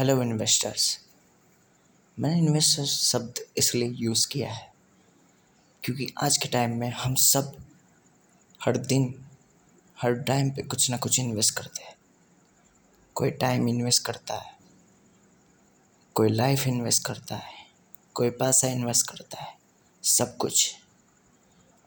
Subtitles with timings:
[0.00, 0.84] Hello investors
[2.18, 4.72] मैंने investor शब्द इसलिए यूज़ किया है
[5.84, 7.52] क्योंकि आज के टाइम में हम सब
[8.64, 9.24] हर दिन,
[10.02, 11.94] हर टाइम पे कुछ ना कुछ इन्वेस्ट करते हैं।
[13.14, 14.56] कोई टाइम इन्वेस्ट करता है,
[16.14, 17.66] कोई लाइफ इन्वेस्ट करता है,
[18.14, 19.56] कोई पैसा इन्वेस्ट करता है,
[20.02, 20.76] सब कुछ।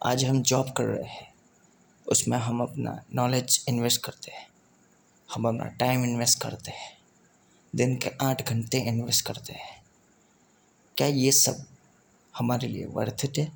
[0.06, 1.34] आज हम जॉब कर रहे हैं,
[2.08, 4.48] उसमें हम अपना नॉलेज इन्वेस्ट करते हैं,
[5.30, 7.03] हम अपना टाइम इन्वेस्ट करते हैं।
[7.76, 9.84] दिन के आठ घंटे इन्वेस्ट करते हैं।
[10.98, 11.66] क्या ये सब
[12.38, 13.52] हमारे लिए वर्थ इट है?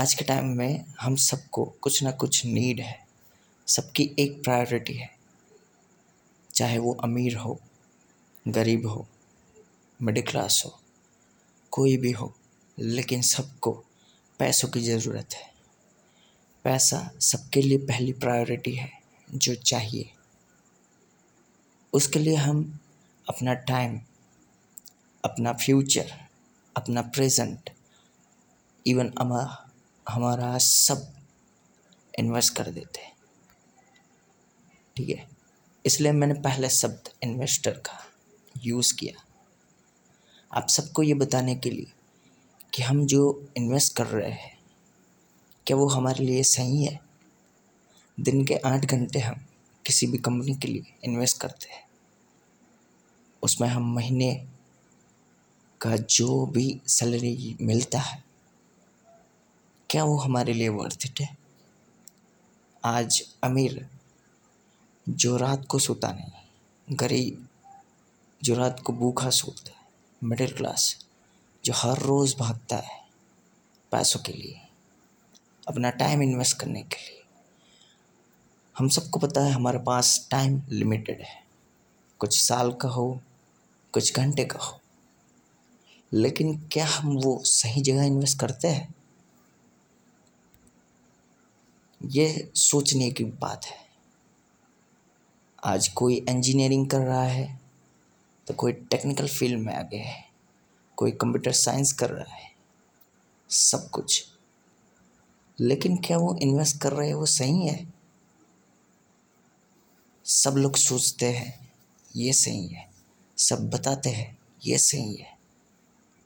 [0.00, 3.06] आज के टाइम में हम सबको कुछ ना कुछ नीड है।
[3.66, 5.10] सबकी एक प्रायोरिटी है।
[6.54, 7.60] चाहे वो अमीर हो,
[8.48, 9.06] गरीब हो
[10.02, 10.80] मिडिल क्लास हो,
[11.70, 12.34] कोई भी हो,
[12.78, 13.84] लेकिन सबको
[14.38, 15.52] पैसों की ज़रूरत है।
[16.64, 18.92] पैसा सबके लिए पहली प्रायोरिटी है,
[19.34, 20.10] जो चाहिए।
[21.92, 22.78] उसके लिए हम
[23.28, 24.00] अपना टाइम
[25.24, 26.12] अपना फ्यूचर
[26.76, 27.70] अपना प्रेजेंट
[28.86, 29.12] इवन
[30.08, 31.14] हमारा सब
[32.18, 33.12] इन्वेस्ट कर देते
[34.96, 35.28] ठीक है?
[35.86, 37.98] इसलिए मैंने पहले शब्द इन्वेस्टर का
[38.64, 39.24] यूज़ किया।
[40.52, 41.92] आप सबको ये बताने के लिए
[42.74, 44.58] कि हम जो इन्वेस्ट कर रहे हैं,
[45.66, 47.00] क्या वो हमारे लिए सही है?
[48.20, 49.46] दिन के आठ घंटे हम
[49.86, 51.84] किसी भी कंपनी के लिए इन्वेस्ट करते हैं।
[53.42, 54.46] उसमें हम महीने
[55.80, 58.24] का जो भी सैलरी मिलता है,
[59.90, 61.36] क्या वो हमारे लिए वर्थ इट है?
[62.84, 63.86] आज अमीर
[65.08, 67.48] जो रात को सोता नहीं, गरीब
[68.42, 69.86] जो रात को भूखा सोता है
[70.24, 71.06] मिडिल क्लास
[71.64, 73.00] जो हर रोज़ भागता है
[73.92, 74.60] पैसों के लिए,
[75.68, 77.22] अपना टाइम इन्वेस्ट करने के लिए।
[78.78, 81.42] हम सबको पता है हमारे पास टाइम लिमिटेड है।
[82.18, 83.20] कुछ साल का हो
[83.94, 84.80] कुछ घंटे का हो।
[86.12, 88.94] लेकिन क्या हम वो सही जगह इन्वेस्ट करते हैं?
[92.00, 93.80] ये सोचने की बात है।
[95.64, 97.60] आज कोई इंजीनियरिंग कर रहा है
[98.46, 100.24] तो कोई टेक्निकल फ़ील्ड में आगे है,
[100.98, 102.50] कोई कंप्यूटर साइंस कर रहा है,
[103.50, 104.24] सब कुछ।
[105.58, 107.92] लेकिन क्या वो इन्वेस्ट कर रहे हैं, वो सही है?
[110.26, 111.70] सब लोग सोचते हैं,
[112.16, 112.91] ये सही है।
[113.42, 115.38] सब बताते हैं, ये सही है।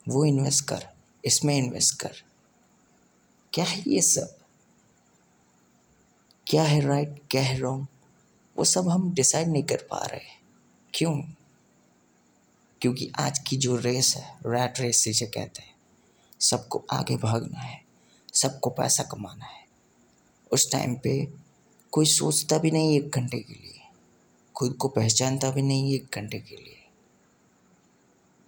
[0.09, 0.88] वो इन्वेस्ट कर,
[1.25, 2.15] इसमें इन्वेस्ट कर।
[3.53, 4.37] क्या है ये सब?
[6.47, 7.87] क्या है राइट क्या है रॉन्ग
[8.59, 10.21] वो सब हम डिसाइड नहीं कर पा रहे
[10.94, 11.22] क्यों?
[12.81, 15.75] क्योंकि आज की जो रेस है रैट रेस जिसे कहते हैं,
[16.41, 17.84] सबको आगे भागना है,
[18.34, 19.65] सबको पैसा कमाना है।
[20.53, 21.28] उस टाइम पे
[21.93, 23.81] कोई सोचता भी नहीं एक घंटे के लिए,
[24.55, 26.86] खुद को पहचानता भी नहीं एक घंटे के लिए।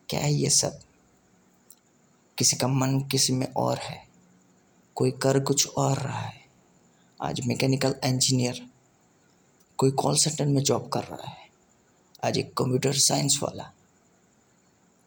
[0.08, 0.80] क्या है ये सब?
[2.38, 4.08] किसी का मन किसी में और है।
[4.94, 6.44] कोई कर कुछ और रहा है।
[7.22, 8.70] आज मैकेनिकल इंजीनियर
[9.78, 11.48] कोई कॉल सेंटर में जॉब कर रहा है।
[12.24, 13.72] आज एक कंप्यूटर साइंस वाला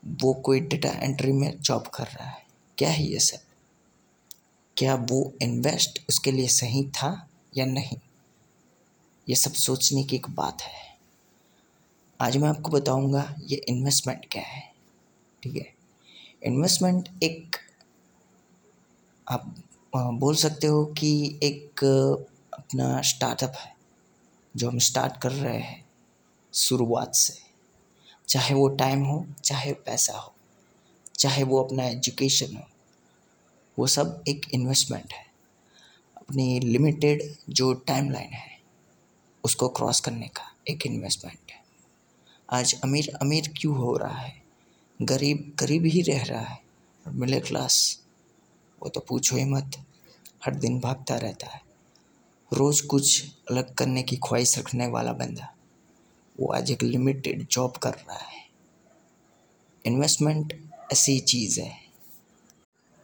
[0.06, 2.46] वो कोई डेटा एंट्री में जॉब कर रहा है।
[2.78, 3.40] क्या है ये सब?
[4.78, 7.98] क्या वो इन्वेस्ट उसके लिए सही था या नहीं?
[9.30, 10.98] ये सब सोचने की एक बात है।
[12.22, 14.71] आज मैं आपको बताऊँगा ये इन्वेस्टमेंट क्या है।
[15.44, 15.74] ठीक है?
[16.44, 17.56] इन्वेस्टमेंट एक,
[19.28, 19.56] आप
[19.96, 21.84] बोल सकते हो कि एक,
[22.54, 23.76] अपना स्टार्टअप है,
[24.56, 25.86] जो हम स्टार्ट कर रहे हैं
[26.54, 27.34] शुरुआत से।
[28.28, 30.34] चाहे वो टाइम हो, चाहे पैसा हो,
[31.20, 32.64] चाहे वो अपना एजुकेशन हो,
[33.80, 35.26] वो सब एक इन्वेस्टमेंट है।
[36.18, 38.60] अपनी लिमिटेड जो टाइम लाइन है,
[39.44, 41.64] उसको क्रॉस करने का एक इन्वेस्टमेंट है।
[42.50, 44.41] आज अमीर अमीर क्यों हो रहा है?
[45.02, 46.62] गरीब गरीब ही रह रहा है।
[47.08, 48.04] और मिडिल क्लास
[48.84, 49.72] वो तो पूछो ही मत।
[50.46, 51.62] हर दिन भागता रहता है।
[52.54, 55.56] रोज़ कुछ अलग करने की ख्वाहिश रखने वाला बंदा
[56.40, 58.50] वो आज एक लिमिटेड जॉब कर रहा है।
[59.86, 61.82] इन्वेस्टमेंट ऐसी चीज़ है।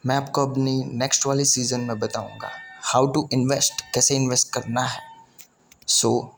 [0.06, 2.52] मैं आपको अपनी नेक्स्ट वाली सीज़न में बताऊँगा
[2.84, 5.02] हाउ टू इन्वेस्ट कैसे इन्वेस्ट करना है।
[5.88, 6.38] सो so,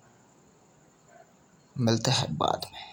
[1.77, 2.88] मिलते हैं बाद में।